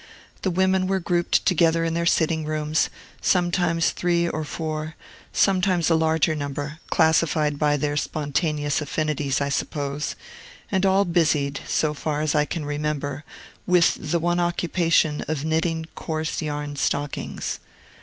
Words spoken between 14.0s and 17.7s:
the one occupation of knitting coarse yarn stockings.